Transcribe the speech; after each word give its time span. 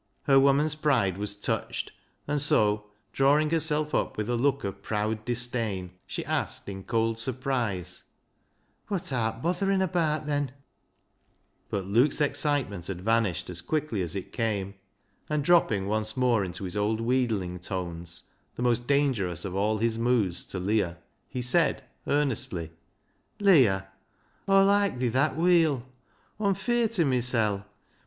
Her 0.23 0.39
woman's 0.39 0.73
pride 0.73 1.15
was 1.19 1.35
touched, 1.35 1.91
and 2.27 2.41
so, 2.41 2.87
drawing 3.13 3.51
herself 3.51 3.93
up 3.93 4.17
with 4.17 4.31
a 4.31 4.35
look 4.35 4.63
of 4.63 4.81
proud 4.81 5.23
disdain, 5.25 5.91
she 6.07 6.25
asked 6.25 6.67
in 6.67 6.85
cold 6.85 7.19
surprise 7.19 8.01
—"Wot 8.89 9.13
art 9.13 9.43
botherin' 9.43 9.79
abaat, 9.79 10.25
then?" 10.25 10.53
But 11.69 11.85
Luke's 11.85 12.19
excitement 12.19 12.87
had 12.87 13.01
vanished 13.01 13.47
as 13.51 13.61
quickly 13.61 14.01
as 14.01 14.15
it 14.15 14.33
came, 14.33 14.73
and 15.29 15.43
dropping 15.43 15.85
once 15.87 16.17
more 16.17 16.43
into 16.43 16.63
his 16.63 16.75
old 16.75 16.99
wheedling 16.99 17.59
tones,— 17.59 18.23
the 18.55 18.63
most 18.63 18.87
danger 18.87 19.27
ous 19.29 19.45
of 19.45 19.53
all 19.53 19.77
his 19.77 19.99
moods 19.99 20.47
to 20.47 20.57
Leah,— 20.57 20.97
he 21.29 21.43
said 21.43 21.83
earnestly 22.07 22.69
—"■ 23.39 23.45
Leah! 23.45 23.87
Aw 24.47 24.63
loike 24.63 24.97
thi 24.99 25.09
that 25.09 25.37
weel, 25.37 25.85
Aw'm 26.39 26.55
feart 26.55 26.99
o' 26.99 27.05
mysel'. 27.05 27.65